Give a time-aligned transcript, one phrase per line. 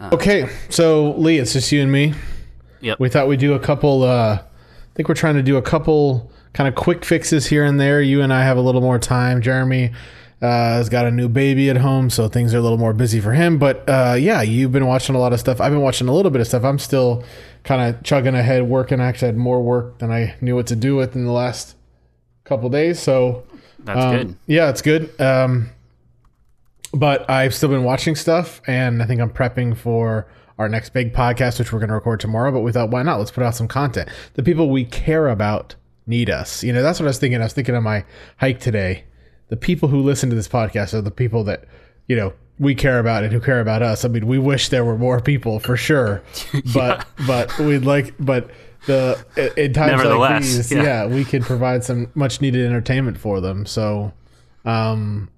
[0.00, 2.14] Okay, so Lee, it's just you and me.
[2.80, 3.00] Yep.
[3.00, 4.02] We thought we'd do a couple.
[4.02, 7.80] Uh, I think we're trying to do a couple kind of quick fixes here and
[7.80, 8.02] there.
[8.02, 9.40] You and I have a little more time.
[9.42, 9.92] Jeremy
[10.42, 13.20] uh, has got a new baby at home, so things are a little more busy
[13.20, 13.58] for him.
[13.58, 15.60] But uh, yeah, you've been watching a lot of stuff.
[15.60, 16.64] I've been watching a little bit of stuff.
[16.64, 17.24] I'm still
[17.64, 19.00] kind of chugging ahead, working.
[19.00, 21.74] I actually had more work than I knew what to do with in the last
[22.44, 23.00] couple days.
[23.00, 23.44] So
[23.80, 24.36] That's um, good.
[24.46, 25.18] Yeah, it's good.
[25.20, 25.70] Um,
[26.96, 30.26] but I've still been watching stuff, and I think I'm prepping for
[30.58, 32.50] our next big podcast, which we're going to record tomorrow.
[32.50, 33.18] But we thought, why not?
[33.18, 34.08] Let's put out some content.
[34.34, 35.74] The people we care about
[36.06, 36.62] need us.
[36.62, 37.40] You know, that's what I was thinking.
[37.40, 38.04] I was thinking on my
[38.38, 39.04] hike today.
[39.48, 41.64] The people who listen to this podcast are the people that
[42.08, 44.04] you know we care about and who care about us.
[44.04, 46.22] I mean, we wish there were more people for sure,
[46.74, 48.50] but but we'd like but.
[48.86, 49.18] The
[49.56, 50.82] in times like these, yeah.
[50.82, 53.66] yeah, we can provide some much needed entertainment for them.
[53.66, 54.12] So,
[54.64, 55.28] um,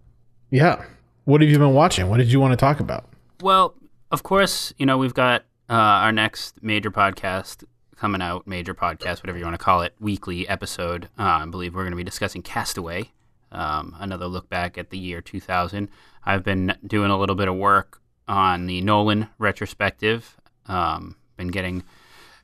[0.50, 0.84] yeah.
[1.28, 2.08] What have you been watching?
[2.08, 3.04] What did you want to talk about?
[3.42, 3.74] Well,
[4.10, 7.64] of course, you know, we've got uh, our next major podcast
[7.96, 11.10] coming out, major podcast, whatever you want to call it, weekly episode.
[11.18, 13.12] Uh, I believe we're going to be discussing Cast Away,
[13.52, 15.90] um, another look back at the year 2000.
[16.24, 20.38] I've been doing a little bit of work on the Nolan retrospective.
[20.64, 21.84] Um, been getting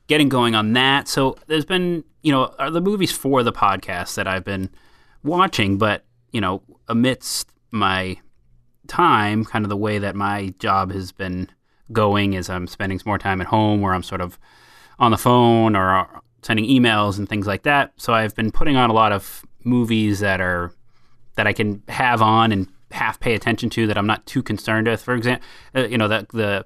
[0.05, 1.07] getting going on that.
[1.07, 4.69] So there's been, you know, the movies for the podcast that I've been
[5.23, 8.17] watching, but you know, amidst my
[8.87, 11.49] time, kind of the way that my job has been
[11.91, 14.39] going is I'm spending some more time at home where I'm sort of
[14.99, 16.07] on the phone or
[16.41, 17.93] sending emails and things like that.
[17.97, 20.71] So I've been putting on a lot of movies that are
[21.35, 24.87] that I can have on and half pay attention to that I'm not too concerned
[24.87, 25.01] with.
[25.01, 26.65] For example, uh, you know, the the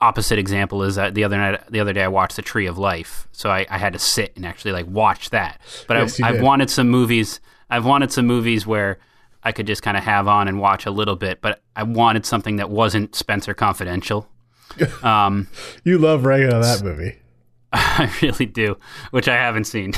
[0.00, 2.78] opposite example is that the other night, the other day, I watched The Tree of
[2.78, 5.60] Life, so I, I had to sit and actually like watch that.
[5.86, 7.40] But Yes, I, I've wanted some movies.
[7.70, 8.98] I've wanted some movies where
[9.46, 12.26] I could just kind of have on and watch a little bit, but I wanted
[12.26, 14.28] something that wasn't Spencer Confidential.
[15.02, 15.46] Um,
[15.84, 17.16] You love ragging on that movie.
[17.72, 18.76] I really do,
[19.12, 19.92] which I haven't seen.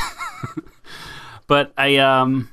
[1.46, 2.48] but I um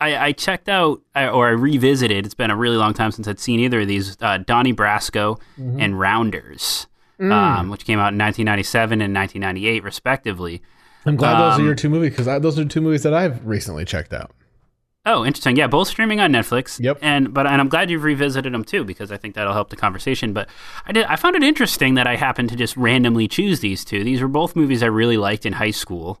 [0.00, 2.24] I, I checked out I- or I revisited.
[2.26, 4.16] It's been a really long time since I'd seen either of these.
[4.20, 6.86] Uh, Donnie Brasco and Rounders,
[7.18, 10.62] um, which came out in 1997 and 1998, respectively.
[11.06, 13.46] I'm glad those are Um, your two movies because those are two movies that I've
[13.46, 14.32] recently checked out.
[15.06, 15.56] Oh, interesting.
[15.56, 16.80] Yeah, both streaming on Netflix.
[16.82, 16.98] Yep.
[17.00, 19.76] And but and I'm glad you've revisited them too because I think that'll help the
[19.76, 20.32] conversation.
[20.32, 20.48] But
[20.84, 24.02] I did I found it interesting that I happened to just randomly choose these two.
[24.02, 26.20] These were both movies I really liked in high school.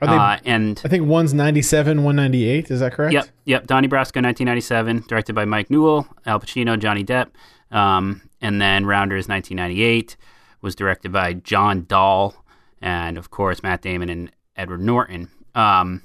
[0.00, 0.14] Are they?
[0.14, 2.70] Uh, and I think one's 97, 198.
[2.70, 3.14] Is that correct?
[3.14, 3.66] Yep, yep.
[3.66, 7.28] Donnie Brasco, 1997, directed by Mike Newell, Al Pacino, Johnny Depp,
[7.70, 10.16] um, and then Rounders, 1998,
[10.60, 12.34] was directed by John Dahl,
[12.82, 15.30] and of course Matt Damon and Edward Norton.
[15.54, 16.02] Um,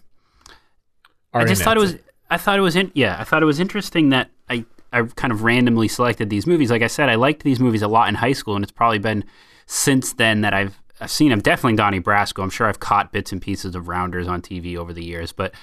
[1.34, 1.98] I just thought it was,
[2.32, 5.32] I thought it was, in, yeah, I thought it was interesting that I, I kind
[5.32, 6.72] of randomly selected these movies.
[6.72, 9.00] Like I said, I liked these movies a lot in high school, and it's probably
[9.00, 9.26] been
[9.66, 11.42] since then that I've, I've seen them.
[11.42, 12.42] Definitely Donnie Brasco.
[12.42, 15.54] I'm sure I've caught bits and pieces of Rounders on TV over the years, but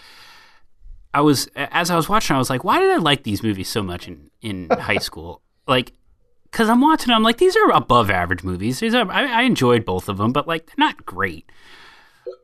[1.14, 3.68] I was as I was watching, I was like, why did I like these movies
[3.68, 5.42] so much in in high school?
[5.66, 5.92] Like,
[6.44, 8.80] because I'm watching, I'm like, these are above average movies.
[8.80, 11.50] These are I, I enjoyed both of them, but like they're not great.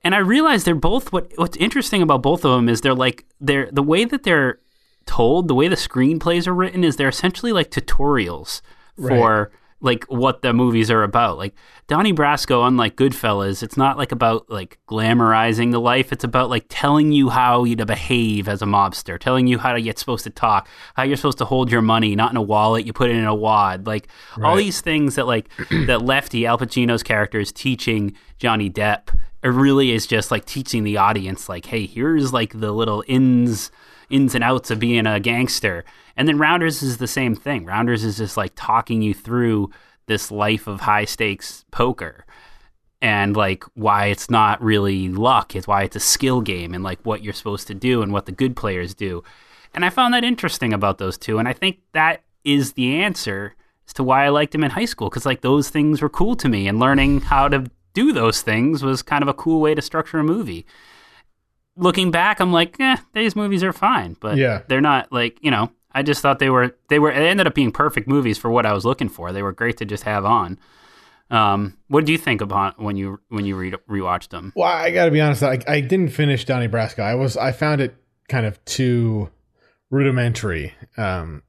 [0.02, 3.24] And I realize they're both what what's interesting about both of them is they're like
[3.40, 4.58] they're the way that they're
[5.06, 8.60] told, the way the screenplays are written is they're essentially like tutorials
[8.96, 9.50] for
[9.84, 11.36] like what the movies are about.
[11.36, 11.54] Like
[11.88, 16.10] Donnie Brasco, unlike Goodfellas, it's not like about like glamorizing the life.
[16.10, 19.74] It's about like telling you how you to behave as a mobster, telling you how
[19.74, 22.42] to get supposed to talk, how you're supposed to hold your money, not in a
[22.42, 23.86] wallet, you put it in a wad.
[23.86, 24.08] Like
[24.42, 25.48] all these things that like
[25.86, 29.14] that Lefty Al Pacino's character is teaching Johnny Depp.
[29.44, 33.70] It really is just like teaching the audience, like, hey, here's like the little ins
[34.10, 35.84] ins and outs of being a gangster.
[36.16, 37.66] And then Rounders is the same thing.
[37.66, 39.70] Rounders is just like talking you through
[40.06, 42.24] this life of high stakes poker
[43.02, 47.00] and like why it's not really luck, it's why it's a skill game and like
[47.02, 49.22] what you're supposed to do and what the good players do.
[49.74, 51.38] And I found that interesting about those two.
[51.38, 53.54] And I think that is the answer
[53.86, 56.34] as to why I liked them in high school because like those things were cool
[56.36, 57.64] to me and learning how to
[57.94, 60.66] do those things was kind of a cool way to structure a movie
[61.76, 64.62] looking back, I'm like, eh, these movies are fine, but Yeah.
[64.68, 65.70] they're not like you know.
[65.96, 67.10] I just thought they were they were.
[67.10, 69.32] It ended up being perfect movies for what I was looking for.
[69.32, 70.58] They were great to just have on.
[71.30, 74.52] Um, what do you think about when you when you re- rewatched them?
[74.56, 75.42] Well, I got to be honest.
[75.42, 77.00] I, I didn't finish Donnie Brasco.
[77.00, 77.94] I was I found it
[78.28, 79.30] kind of too
[79.90, 81.42] rudimentary um,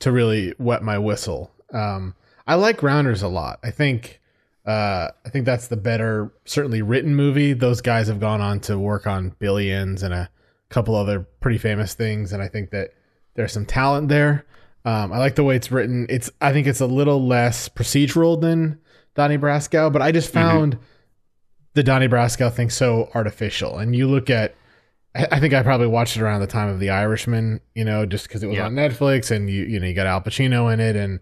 [0.00, 1.50] to really wet my whistle.
[1.72, 2.14] Um,
[2.46, 3.58] I like Rounders a lot.
[3.62, 4.20] I think
[4.66, 7.52] uh, I think that's the better, certainly written movie.
[7.52, 10.30] Those guys have gone on to work on Billions and a
[10.70, 12.90] couple other pretty famous things, and I think that
[13.34, 14.46] there's some talent there.
[14.86, 16.06] Um, I like the way it's written.
[16.08, 18.78] It's I think it's a little less procedural than
[19.14, 20.48] Donnie Brasco, but I just Mm-hmm.
[20.48, 20.78] found
[21.74, 23.78] the Donnie Brasco thing so artificial.
[23.78, 24.54] And you look at,
[25.14, 28.06] I I think I probably watched it around the time of The Irishman, you know,
[28.06, 28.66] just because it was Yeah.
[28.66, 31.20] on Netflix, and you you know you got Al Pacino in it, and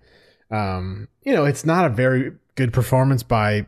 [0.51, 3.67] um, you know it's not a very good performance by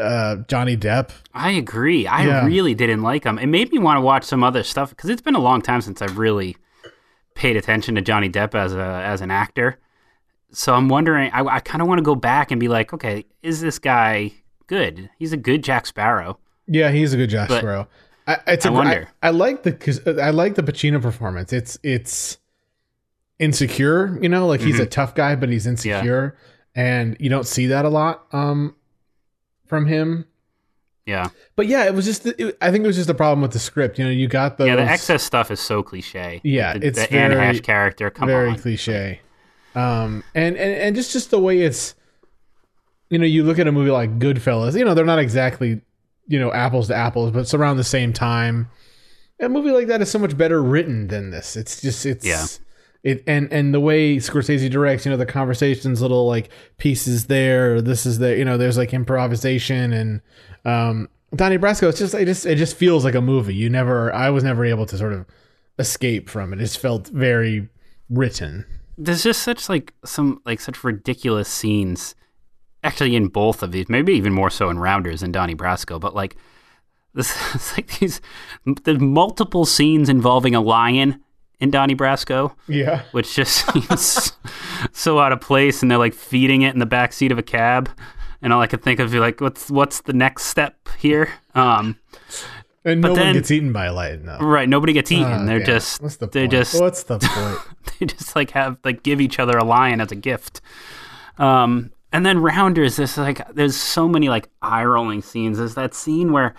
[0.00, 1.10] uh, Johnny Depp.
[1.34, 2.06] I agree.
[2.06, 2.46] I Yeah.
[2.46, 3.38] really didn't like him.
[3.38, 5.80] It made me want to watch some other stuff because it's been a long time
[5.82, 6.56] since I've really
[7.34, 9.78] paid attention to Johnny Depp as a as an actor.
[10.52, 11.30] So I'm wondering.
[11.32, 14.32] I, I kind of want to go back and be like, okay, is this guy
[14.66, 15.10] good?
[15.18, 16.38] He's a good Jack Sparrow.
[16.66, 17.88] Yeah, he's a good Jack But Sparrow.
[18.26, 19.08] I, it's a, I wonder.
[19.22, 21.52] I, I like the 'cause I like the Pacino performance.
[21.52, 22.38] It's it's
[23.38, 24.84] insecure, you know, like he's Mm-hmm.
[24.84, 26.36] a tough guy, but he's insecure,
[26.74, 28.74] and you don't see that a lot um
[29.66, 30.26] from him.
[31.04, 33.50] Yeah, But yeah, it was just it, I think it was just a problem with
[33.50, 33.98] the script.
[33.98, 34.76] You know, you got those yeah.
[34.76, 36.40] The excess stuff is so cliche.
[36.44, 38.08] Yeah, the, it's the Anne very- Heche character.
[38.08, 38.58] Come very on.
[38.58, 39.20] cliche.
[39.74, 41.96] Um, and, and and just just the way it's,
[43.10, 44.78] you know, you look at a movie like Goodfellas.
[44.78, 45.80] You know, they're not exactly,
[46.28, 48.68] you know, apples to apples, but it's around the same time.
[49.40, 51.56] A movie like that is so much better written than this.
[51.56, 52.44] It's just it's Yeah.
[53.02, 57.80] It and and the way Scorsese directs, you know, the conversations, little like pieces there,
[57.80, 60.20] this is the, You know, there's like improvisation and
[60.64, 61.88] um, Donnie Brasco.
[61.88, 63.54] It's just it just it just feels like a movie.
[63.54, 65.26] You never, I was never able to sort of
[65.78, 66.60] escape from it.
[66.60, 67.68] It felt very
[68.08, 68.66] written.
[68.98, 72.14] there's just such like some like such ridiculous scenes
[72.84, 76.14] actually in both of these maybe even more so in rounders than donnie brasco but
[76.14, 76.36] like
[77.14, 78.20] this it's like these
[78.84, 81.20] there's multiple scenes involving a lion
[81.62, 83.02] in donnie brasco Yeah.
[83.12, 84.32] which just seems
[84.92, 87.42] so out of place and they're like feeding it in the back seat of a
[87.42, 87.88] cab
[88.42, 91.96] and all i could think of is like what's what's the next step here um
[92.84, 94.38] And no But one then- gets eaten by a lion, though.
[94.38, 95.66] right nobody gets eaten Ah, they're damn.
[95.78, 96.50] just What's the they're point?
[96.52, 97.58] just What's the point?
[98.00, 100.60] they just like have like give each other a lion as a gift.
[101.38, 105.58] Um, and then Rounders, there's like there's so many like eye rolling scenes.
[105.58, 106.54] There's that scene where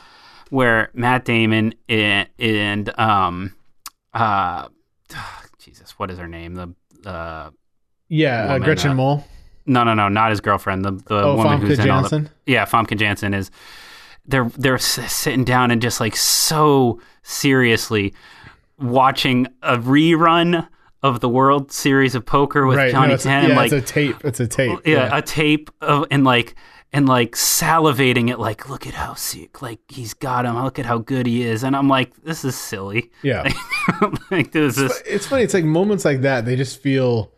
[0.50, 3.54] where Matt Damon and, and um
[4.14, 4.68] uh
[5.60, 6.56] Jesus, what is her name?
[6.56, 6.74] The
[7.10, 7.50] uh
[8.10, 9.24] Yeah, uh, Gretchen uh, Mol.
[9.66, 12.30] no no no not his girlfriend the the Oh, woman Famke who's in all the
[12.46, 13.50] yeah Famke Janssen is
[14.26, 18.14] they're they're sitting down and just like so seriously
[18.80, 20.68] watching a rerun
[21.02, 22.92] of the World Series of Poker with Right.
[22.92, 24.16] Johnny no, Ten yeah, like it's a tape.
[24.24, 24.80] It's a tape.
[24.86, 26.56] yeah, a tape of and like
[26.94, 30.86] and like salivating at like look at how sick like he's got him look at
[30.86, 33.52] how good he is and I'm like this is silly yeah.
[34.32, 35.44] like this is it's funny.
[35.44, 36.46] It's like moments like that.
[36.46, 37.32] They just feel.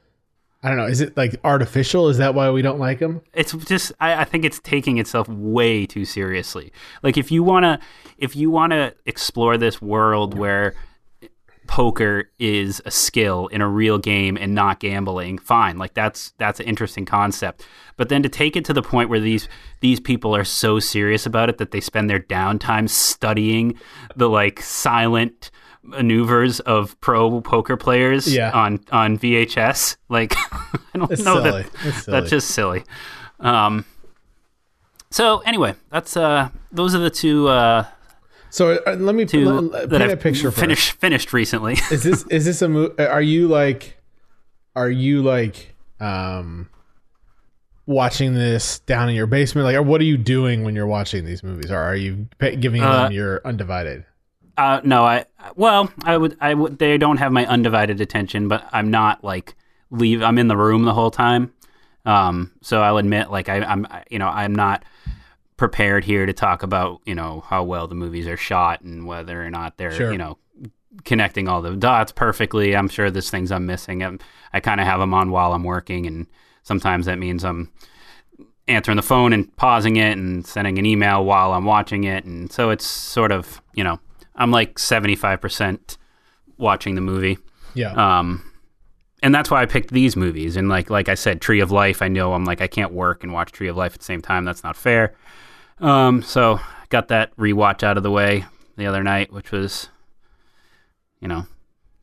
[0.61, 0.87] I don't know.
[0.87, 2.09] Is it like artificial?
[2.09, 3.21] Is that why we don't like them?
[3.33, 6.71] it's just I, I think it's taking itself way too seriously
[7.03, 7.79] like if you want to
[8.17, 10.75] if you want to explore this world where
[11.67, 16.59] poker is a skill in a real game and not gambling fine like that's that's
[16.59, 17.65] an interesting concept
[17.97, 19.47] but then to take it to the point where these
[19.79, 23.77] these people are so serious about it that they spend their downtime studying
[24.15, 25.51] the like silent
[25.81, 28.51] maneuvers of pro poker players Yeah.
[28.51, 31.63] on on VHS like I don't It's know silly.
[31.63, 32.83] that that's just silly
[33.39, 33.85] um
[35.11, 37.85] so anyway that's uh those are the two uh
[38.55, 40.59] So uh, let me two let, paint a picture first.
[40.61, 43.97] finished finished recently Is this is this a mo- Are you like?
[44.77, 45.75] Are you like?
[45.99, 46.69] um
[47.85, 51.23] watching this down in your basement like or what are you doing when you're watching
[51.25, 52.27] these movies or are you
[52.59, 54.05] giving Uh, them your undivided
[54.57, 55.25] Uh, no, I
[55.57, 56.79] well, I would, I would.
[56.79, 59.53] They don't have my undivided attention, but I'm not like
[59.91, 60.21] leave.
[60.23, 61.51] I'm in the room the whole time.
[62.05, 64.83] Um, so I'll admit, like I, I'm, I- you know, I'm not
[65.57, 69.41] prepared here to talk about, you know, how well the movies are shot and whether
[69.43, 70.11] or not they're, Sure.
[70.11, 70.37] you know,
[71.03, 72.75] connecting all the dots perfectly.
[72.75, 74.03] I'm sure there's things I'm missing.
[74.03, 74.17] i
[74.53, 76.27] I kind of have them on while I'm working, and
[76.63, 77.71] sometimes that means I'm
[78.67, 82.23] answering the phone and pausing it and sending an email while I'm watching it.
[82.25, 83.99] And so it's sort of, you know,
[84.35, 85.97] I'm like 75%
[86.57, 87.37] watching the movie.
[87.75, 88.49] yeah Um,
[89.25, 90.55] and that's why I picked these movies.
[90.55, 93.23] And like, like I said, Tree of Life, I know I'm like, I can't work
[93.23, 94.45] and watch Tree of Life at the same time.
[94.45, 95.13] That's not fair.
[95.79, 98.45] Um, so got that rewatch out of the way
[98.77, 99.89] the other night, which was,
[101.19, 101.45] you know,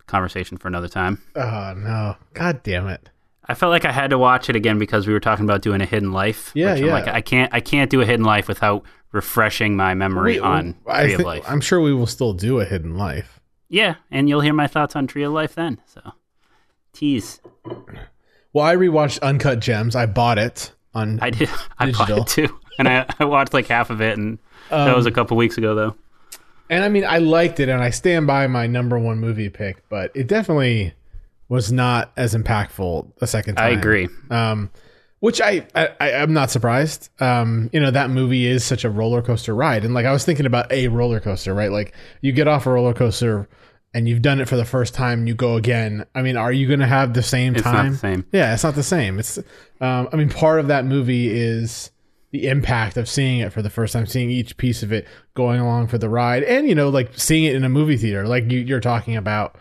[0.06, 1.22] conversation for another time.
[1.36, 3.08] oh no god damn it
[3.46, 5.80] I felt like I had to watch it again because we were talking about doing
[5.80, 6.52] a hidden life.
[6.54, 6.92] Yeah, yeah.
[6.92, 10.76] like, I can't, I can't do a hidden life without refreshing my memory We- on
[10.86, 11.44] I Tree of think- Life.
[11.48, 14.94] i'm sure we will still do a hidden life yeah, and you'll hear my thoughts
[14.96, 15.80] on Tree of Life then.
[15.86, 16.12] So,
[16.92, 17.40] tease.
[18.52, 21.48] well i rewatched uncut gems i bought it on I did.
[21.78, 25.06] I bought it too, and I, I watched like half of it, and that was
[25.06, 25.96] a Um, couple weeks ago though.
[26.68, 29.82] And I mean, I liked it, and I stand by my number one movie pick.
[29.88, 30.92] But it definitely
[31.48, 33.64] was not as impactful the second time.
[33.64, 34.08] I agree.
[34.30, 34.68] Um,
[35.20, 37.08] which I, I I'm not surprised.
[37.22, 40.26] Um, you know that movie is such a roller coaster ride, and like I was
[40.26, 41.70] thinking about a roller coaster, right?
[41.70, 43.48] Like you get off a roller coaster
[43.94, 46.06] and you've done it for the first time, you go again.
[46.14, 47.86] I mean, are you going to have the same It's time?
[47.86, 48.26] not the same.
[48.32, 49.18] Yeah, it's not the same.
[49.18, 49.38] It's,
[49.80, 51.90] um, I mean, part of that movie is
[52.30, 55.60] the impact of seeing it for the first time, seeing each piece of it going
[55.60, 58.50] along for the ride, and you know, like seeing it in a movie theater, like
[58.50, 59.56] you, you're talking about,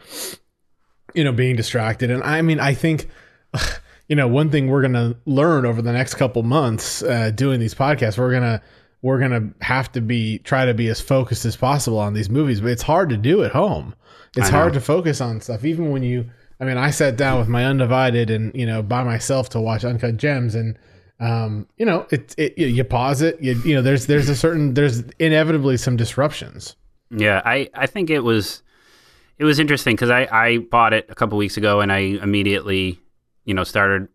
[1.13, 2.09] you know, being distracted.
[2.09, 3.09] And I mean, I think,
[4.07, 7.75] you know, one thing we're gonna learn over the next couple months uh, doing these
[7.75, 8.61] podcasts, we're gonna
[9.01, 12.61] we're gonna have to be try to be as focused as possible on these movies,
[12.61, 13.93] but it's hard to do at home.
[14.35, 16.29] It's hard to focus on stuff, even when you.
[16.59, 19.83] I mean, I sat down with my undivided and you know by myself to watch
[19.83, 20.77] Uncut Gems, and
[21.19, 24.73] um, you know, it, it you- pause it, you, you know, there's there's a certain
[24.73, 26.75] there's inevitably some disruptions.
[27.09, 28.63] Yeah, I, I think it was
[29.38, 33.00] it was interesting because I, I bought it a couple weeks ago and I immediately
[33.43, 34.07] you know started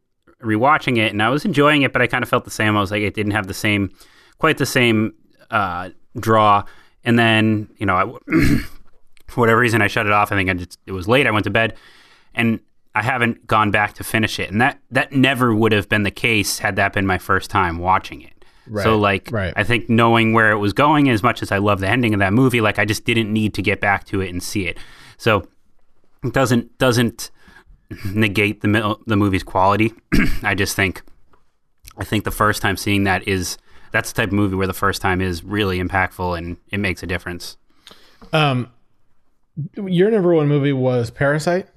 [0.42, 2.76] rewatching it and I was enjoying it, but I kind of felt the same.
[2.76, 3.92] I was like, it didn't have the same
[4.38, 5.14] quite the same
[5.50, 6.64] uh, draw.
[7.04, 8.58] And then you know, I,
[9.28, 10.32] for whatever reason, I shut it off.
[10.32, 11.26] I think I just, it was late.
[11.26, 11.76] I went to bed,
[12.34, 12.60] and
[12.94, 14.50] I haven't gone back to finish it.
[14.50, 17.78] And that that never would have been the case had that been my first time
[17.78, 18.32] watching it.
[18.82, 19.52] So like right.
[19.54, 22.20] I think knowing where it was going, as much as I love the ending of
[22.20, 24.78] that movie, like I just didn't need to get back to it and see it.
[25.18, 25.46] So
[26.24, 27.30] it doesn't doesn't
[28.12, 29.92] negate the the movie's quality.
[30.42, 31.02] I just think
[31.96, 33.56] I think the first time seeing that is
[33.92, 37.02] that's the type of movie where the first time is really impactful and it makes
[37.02, 37.56] a difference.
[38.32, 38.72] Um,
[39.76, 41.68] your number one movie was Parasite.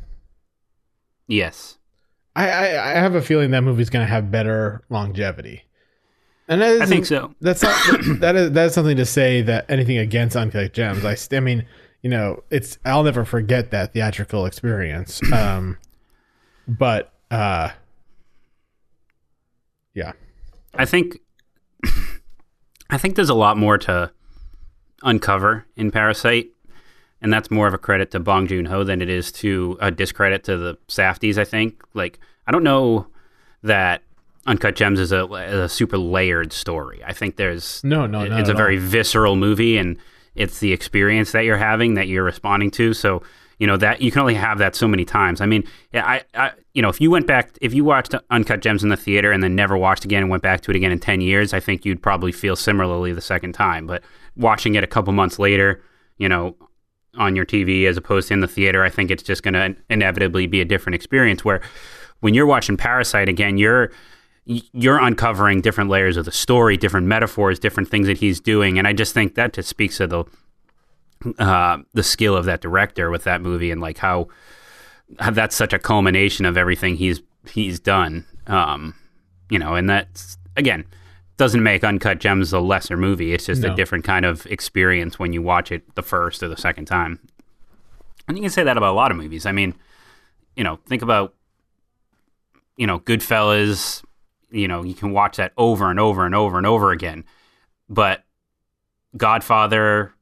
[1.27, 1.77] Yes.
[2.35, 5.63] I, I, I have a feeling that movie's going to have better longevity.
[6.47, 7.35] And that I think so.
[7.41, 7.77] That's not,
[8.19, 11.05] that is that's something to say that anything against Uncut Gems.
[11.05, 11.65] I, I mean,
[12.01, 15.21] you know, it's I'll never forget that theatrical experience.
[15.31, 15.77] Um,
[16.67, 17.69] but uh,
[19.93, 20.13] yeah,
[20.73, 21.19] I think
[22.89, 24.11] I think there's a lot more to
[25.03, 26.49] uncover in Parasite,
[27.21, 29.91] and that's more of a credit to Bong Joon Ho than it is to a
[29.91, 31.37] discredit to the Safdies.
[31.37, 31.81] I think.
[31.93, 33.07] Like I don't know
[33.63, 34.01] that
[34.45, 37.01] Uncut Gems is a, is a super layered story.
[37.05, 38.83] I think there's no, no, it- it's a very all.
[38.83, 39.97] visceral movie and
[40.35, 43.21] it's the experience that you're having that you're responding to so
[43.57, 46.51] you know that you can only have that so many times i mean I, I
[46.75, 49.41] you know if you went back if you watched uncut gems in the theater and
[49.43, 51.83] then never watched again and went back to it again in 10 years i think
[51.83, 54.01] you'd probably feel similarly the second time but
[54.37, 55.81] watching it a couple months later
[56.17, 56.55] you know
[57.19, 59.75] on your tv as opposed to in the theater i think it's just going to
[59.89, 61.61] inevitably be a different experience where
[62.21, 63.91] when you're watching parasite again you're
[64.49, 68.87] you're uncovering different layers of the story, different metaphors, different things that he's doing, and
[68.87, 70.23] I just think that just speaks to the
[71.37, 74.27] uh, the skill of that director with that movie and like how,
[75.19, 78.25] how that's such a culmination of everything he's he's done.
[78.47, 78.95] Um,
[79.49, 80.85] you know, and that's again
[81.39, 83.33] doesn't make Uncut Gems a lesser movie.
[83.33, 83.71] It's just No.
[83.71, 87.19] a different kind of experience when you watch it the first or the second time.
[88.27, 89.45] And you can say that about a lot of movies.
[89.45, 89.73] I mean,
[90.55, 91.33] you know, think about
[92.77, 94.03] you know Goodfellas.
[94.51, 97.23] You know, you can watch that over and over and over and over again.
[97.87, 98.23] But
[99.15, 100.13] Godfather,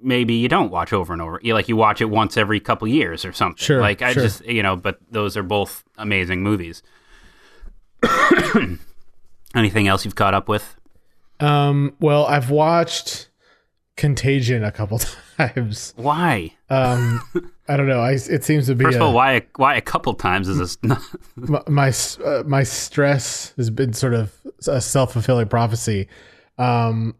[0.00, 1.40] maybe you don't watch over and over.
[1.42, 3.56] You like you watch it once every couple years or something.
[3.64, 4.22] Sure, Like I sure.
[4.24, 6.82] just you know, but those are both amazing movies.
[9.54, 10.76] Anything else you've caught up with?
[11.40, 13.28] Um, well, I've watched
[13.96, 15.00] Contagion a couple
[15.38, 15.94] times.
[15.96, 16.52] Why?
[16.68, 17.22] Um,
[17.68, 18.00] I don't know.
[18.00, 20.48] I it seems to be First a, of all, why a, why a couple times
[20.48, 20.78] is this?
[20.82, 21.02] Not,
[21.36, 21.92] my my,
[22.24, 24.34] uh, my stress has been sort of
[24.66, 26.08] a self fulfilling prophecy.
[26.58, 27.14] Um,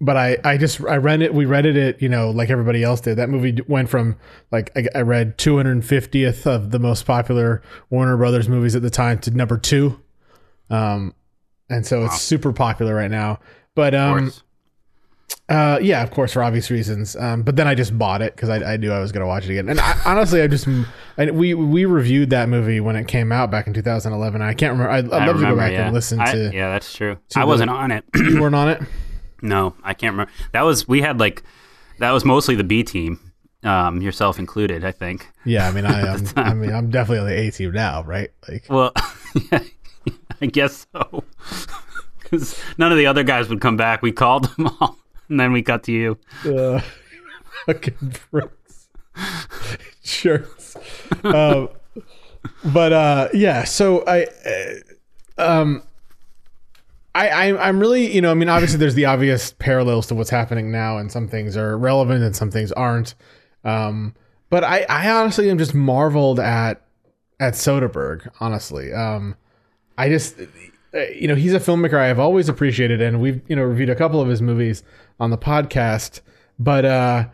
[0.00, 1.34] but I, I just I read it.
[1.34, 2.00] We read it.
[2.00, 3.16] You know, like everybody else did.
[3.16, 4.16] That movie went from
[4.50, 9.18] like I, I read 250th of the most popular Warner Brothers movies at the time
[9.20, 10.00] to number two.
[10.70, 11.14] Um,
[11.70, 13.38] and so it's super popular right now.
[13.74, 14.32] But um,
[15.48, 17.16] uh, yeah, of course, for obvious reasons.
[17.16, 19.26] Um, but then I just bought it because I, I knew I was going to
[19.26, 19.68] watch it again.
[19.68, 20.68] And I, honestly, I just
[21.18, 24.42] I, we we reviewed that movie when it came out back in 2011.
[24.42, 24.90] I can't remember.
[24.90, 25.86] I'd, I'd I love to go back yeah.
[25.86, 26.50] and listen to.
[26.52, 27.18] yeah, that's true.
[27.34, 28.04] I wasn't on it.
[28.14, 28.82] You weren't on it.
[29.42, 30.32] no, I can't remember.
[30.52, 31.42] That was we had like
[31.98, 33.18] that was mostly the B team,
[33.64, 34.84] um, yourself included.
[34.84, 35.28] I think.
[35.44, 36.26] Yeah, I mean, I am.
[36.36, 38.30] I mean, I'm definitely on the A team now, right?
[38.48, 38.92] Like, Well,
[39.52, 39.62] yeah,
[40.40, 41.24] I guess so.
[42.22, 44.02] Because none of the other guys would come back.
[44.02, 44.96] We called them all,
[45.28, 46.16] and then we got to you.
[46.44, 46.80] uh,
[47.66, 48.14] fucking
[51.24, 51.70] um,
[52.64, 54.74] but uh, yeah, so I, uh,
[55.38, 55.82] um,
[57.14, 60.30] I, I, I'm really, you know, I mean, obviously, there's the obvious parallels to what's
[60.30, 63.14] happening now, and some things are relevant and some things aren't.
[63.64, 64.14] Um,
[64.48, 66.86] but I, I honestly am just marveled at
[67.40, 68.28] at Soderbergh.
[68.40, 69.34] Honestly, um,
[70.00, 70.40] I just
[70.94, 73.90] uh, you know he's a filmmaker I have always appreciated, and we've you know reviewed
[73.90, 74.82] a couple of his movies
[75.18, 76.20] on the podcast.
[76.58, 77.28] But uh,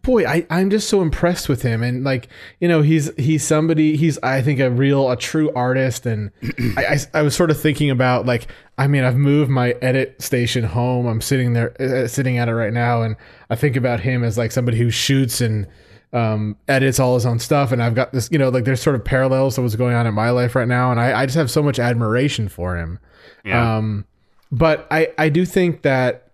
[0.00, 2.28] boy, I I'm just so impressed with him, and like
[2.60, 6.30] you know he's he's somebody he's I think a real a true artist, and
[6.78, 10.20] I, I I was sort of thinking about like I mean I've moved my edit
[10.22, 11.06] station home.
[11.06, 13.16] I'm sitting there uh, sitting at it right now, and
[13.50, 15.66] I think about him as like somebody who shoots and
[16.12, 17.72] um, edits all his own stuff.
[17.72, 20.06] And I've got this, you know, like there's sort of parallels to what's going on
[20.06, 20.90] in my life right now.
[20.90, 22.98] And I, I just have so much admiration for him.
[23.44, 23.76] Yeah.
[23.76, 24.04] Um,
[24.50, 26.30] but I, I do think that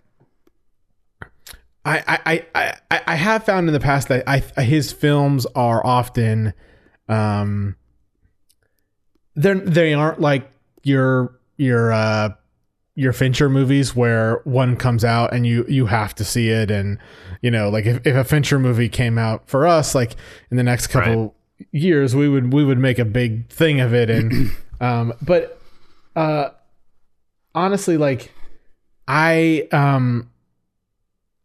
[1.85, 5.85] I, I, I, I, I have found in the past that I, his films are
[5.87, 6.53] often,
[7.09, 7.77] um,
[9.37, 10.51] they're, they aren't like
[10.83, 12.31] your, your, uh,
[12.99, 16.99] your Fincher movies where one comes out and you you have to see it and
[17.43, 20.17] you know like if, if a Fincher movie came out for us like
[20.51, 21.33] in the next couple
[21.71, 24.51] years we would we would make a big thing of it and
[24.81, 25.61] um but
[26.17, 26.49] uh
[27.55, 28.33] honestly like
[29.07, 30.29] I um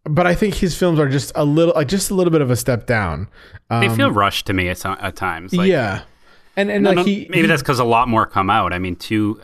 [0.05, 2.49] but I think his films are just a little like just a little bit of
[2.49, 3.27] a step down.
[3.69, 5.53] Um, they feel rushed to me at, at times.
[5.53, 6.01] Like, yeah.
[6.57, 8.73] And and no, like no, he maybe he- that's because a lot more come out.
[8.73, 9.39] I mean, two,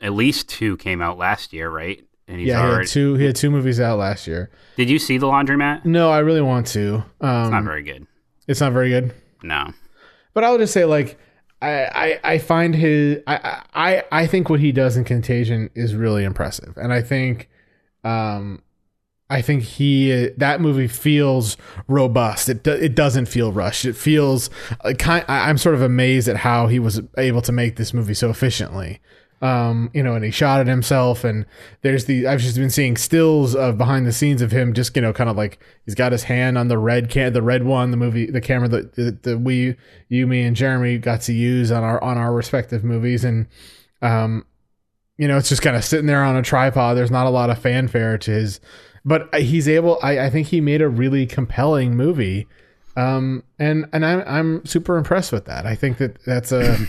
[0.00, 2.02] at least two came out last year, right?
[2.26, 4.50] And he's yeah, he had two he had two movies out last year.
[4.76, 5.84] Did you see the laundromat?
[5.84, 7.02] No, I really want to.
[7.20, 8.06] Um It's not very good.
[8.46, 9.14] it's not very good.
[9.42, 9.72] No.
[10.34, 11.18] But I would just say like
[11.60, 15.94] I, I, I find his I, I I think what he does in Contagion is
[15.94, 17.48] really impressive, and I think
[18.04, 18.62] um
[19.30, 21.56] I think he that movie feels
[21.88, 22.48] robust.
[22.48, 23.84] It do, it doesn't feel rushed.
[23.84, 24.48] It feels
[24.82, 25.24] uh, kind.
[25.28, 29.00] I'm sort of amazed at how he was able to make this movie so efficiently.
[29.40, 31.22] Um, you know, and he shot it himself.
[31.22, 31.46] And
[31.82, 35.02] there's the I've just been seeing stills of behind the scenes of him, just you
[35.02, 37.90] know, kind of like he's got his hand on the red can, the red one,
[37.90, 39.76] the movie, the camera that the we,
[40.08, 43.46] you, me, and Jeremy got to use on our on our respective movies, and
[44.02, 44.44] um,
[45.16, 46.96] you know, it's just kind of sitting there on a tripod.
[46.96, 48.60] There's not a lot of fanfare to his,
[49.04, 49.98] but he's able.
[50.02, 52.46] I, I think he made a really compelling movie,
[52.96, 55.66] um, and and I'm I'm super impressed with that.
[55.66, 56.78] I think that that's a.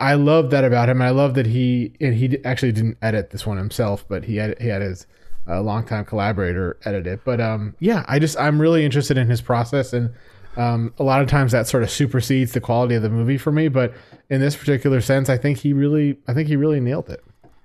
[0.00, 1.00] I, love that about him.
[1.00, 4.60] I love that he and he actually didn't edit this one himself, but he had
[4.60, 5.06] he had his
[5.48, 7.20] uh, longtime collaborator edit it.
[7.24, 10.10] But um, yeah, I just I'm really interested in his process, and
[10.56, 13.52] um, a lot of times that sort of supersedes the quality of the movie for
[13.52, 13.68] me.
[13.68, 13.94] But
[14.28, 17.24] in this particular sense, I think he really I think he really nailed it.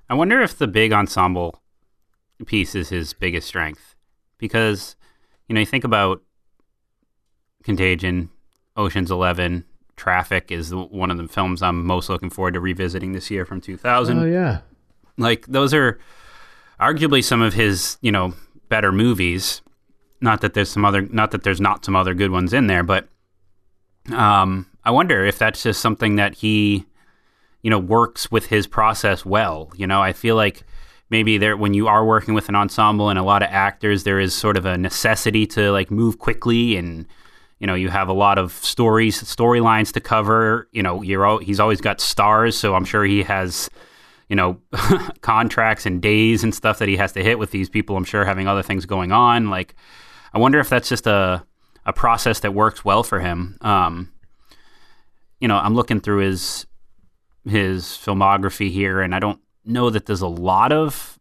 [0.10, 1.62] I wonder if the big ensemble
[2.46, 3.96] piece is his biggest strength
[4.38, 4.96] because
[5.48, 6.22] you know you think about
[7.64, 8.30] Contagion,
[8.76, 13.30] Ocean's Eleven, Traffic is one of the films I'm most looking forward to revisiting this
[13.30, 14.20] year from 2000.
[14.20, 14.62] Oh yeah,
[15.18, 16.00] like those are
[16.80, 18.34] arguably some of his you know
[18.70, 19.62] better movies.
[20.20, 22.84] Not that there's some other, not that there's not some other good ones in there,
[22.84, 23.08] but
[24.12, 26.86] um, I wonder if that's just something that he
[27.62, 29.72] you know works with his process well.
[29.76, 30.64] You know, I feel like
[31.10, 34.20] maybe there when you are working with an ensemble and a lot of actors, there
[34.20, 37.06] is sort of a necessity to like move quickly and
[37.60, 41.38] you know you have a lot of stories storylines to cover you know you're al-
[41.40, 43.70] he's always got stars so i'm sure he has
[44.30, 44.60] you know
[45.22, 48.26] contracts and days and stuff that he has to hit with these people i'm sure
[48.26, 49.76] having other things going on like
[50.34, 51.44] i wonder if that's just a
[51.86, 53.58] a process that works well for him.
[53.60, 54.14] Um
[55.40, 56.66] you know i'm looking through his
[57.46, 61.20] his filmography here and i don't know that there's a lot of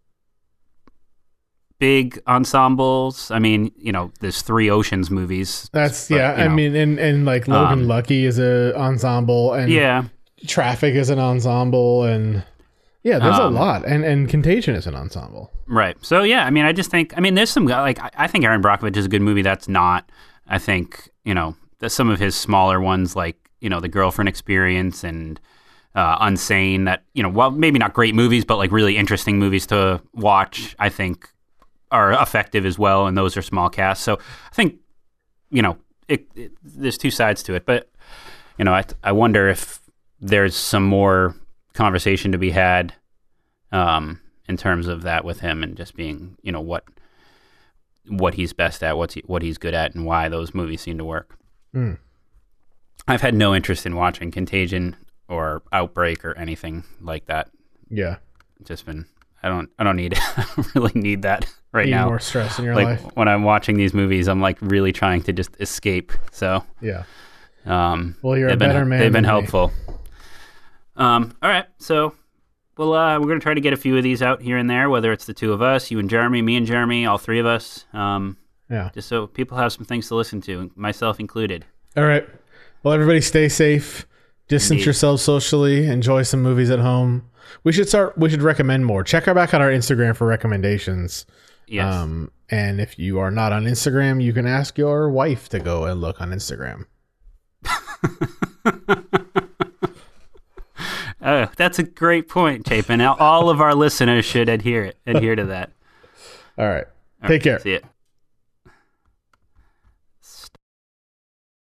[1.83, 6.37] big ensembles i mean you know there's three oceans movies that's but, yeah.
[6.37, 10.05] you I mean, and and like Logan Um, Lucky is a ensemble, and yeah
[10.47, 12.45] Traffic is an ensemble, and
[13.03, 15.51] yeah, there's Um, a lot, and and Contagion is an ensemble.
[15.67, 15.97] Right.
[16.01, 18.45] So yeah, I mean, I just think, I mean, there's some like I, I think
[18.45, 19.43] Erin Brockovich is a good movie.
[19.43, 20.11] That's not.
[20.49, 25.05] I think you know some of his smaller ones like you know the Girlfriend Experience
[25.05, 25.41] and
[25.95, 29.67] uh, Unsane that you know well maybe not great movies but like really interesting movies
[29.69, 30.75] to watch.
[30.79, 31.29] I think
[31.93, 34.05] are effective as well, and those are small casts.
[34.05, 34.81] So I think
[35.51, 35.79] you know
[36.09, 37.91] it, it, there's two sides to it, but
[38.59, 39.81] you know I I wonder if
[40.21, 41.37] there's some more
[41.75, 42.95] conversation to be had
[43.73, 46.85] um, in terms of that with him and just being, you know, what
[48.09, 50.99] what he's best at, what's he, what he's good at, and why those movies seem
[50.99, 51.39] to work.
[51.75, 51.99] Mm.
[53.07, 54.97] I've had no interest in watching Contagion
[55.29, 57.51] or Outbreak or anything like that.
[57.89, 58.17] Yeah,
[58.65, 59.07] Just been,
[59.43, 60.17] I don't, I don't need,
[60.75, 62.07] really need that right need now.
[62.07, 63.17] more stress in your like life.
[63.17, 66.13] when I'm watching these movies, I'm like really trying to just escape.
[66.31, 67.05] So, Yeah.
[67.67, 69.41] um, Well, you're a they've been, better man They've been than me.
[69.41, 69.73] helpful.
[70.97, 72.15] Um, all right, so
[72.77, 74.91] well, uh, we're gonna try to get a few of these out here and there,
[74.91, 77.47] whether it's the two of us, you and Jeremy, me and Jeremy, all three of
[77.47, 78.37] us, um,
[78.71, 78.91] Yeah.
[78.95, 81.65] just so people have some things to listen to, myself included.
[81.97, 82.29] All right.
[82.83, 84.07] Well, everybody stay safe.
[84.49, 84.85] Distance Indeed.
[84.87, 85.87] yourselves socially.
[85.87, 87.31] Enjoy some movies at home.
[87.65, 88.17] We should start.
[88.19, 89.05] We should recommend more.
[89.05, 91.27] Check our back on our Instagram for recommendations.
[91.67, 91.95] Yes.
[91.95, 95.85] Um, and if you are not on Instagram, you can ask your wife to go
[95.85, 96.85] and look on Instagram.
[101.23, 102.99] oh, that's a great point, Chapin.
[102.99, 105.73] Now, all of our listeners should adhere adhere to that.
[106.59, 106.85] All right.
[107.27, 107.61] Take care.
[107.61, 107.85] See it.